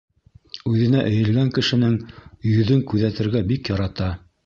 Үҙенә 0.71 1.03
эйелгән 1.09 1.53
кешенең 1.59 1.95
йөҙөн 2.55 2.85
күҙәтергә 2.91 3.47
бик 3.55 3.75
ярата. 3.77 4.15